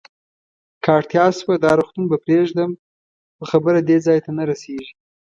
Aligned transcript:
که 0.83 0.89
اړتیا 0.97 1.25
شوه، 1.37 1.55
دا 1.63 1.71
روغتون 1.79 2.05
به 2.11 2.17
پرېږدم، 2.23 2.71
خو 3.35 3.43
خبره 3.51 3.79
دې 3.87 3.97
ځای 4.05 4.19
ته 4.25 4.31
نه 4.37 4.43
رسېږي. 4.49 4.91